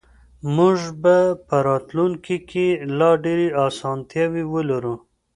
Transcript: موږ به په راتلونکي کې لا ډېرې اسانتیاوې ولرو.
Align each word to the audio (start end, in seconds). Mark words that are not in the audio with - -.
موږ 0.55 0.77
به 1.01 1.17
په 1.47 1.55
راتلونکي 1.67 2.37
کې 2.49 2.67
لا 2.97 3.11
ډېرې 3.23 3.47
اسانتیاوې 3.65 4.43
ولرو. 4.53 4.95